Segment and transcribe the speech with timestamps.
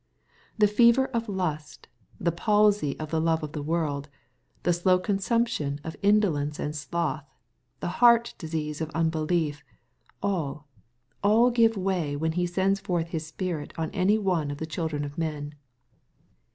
[0.57, 1.87] The fever of lust,
[2.19, 4.09] the palsy of the love of the world,
[4.63, 7.23] the slow consumption of indolence and sloth,
[7.81, 9.63] the heart disease of unbelief,
[10.23, 10.65] all,
[11.23, 15.03] aU give way when he sends forth His Spirit on any one of the children
[15.05, 15.53] of men.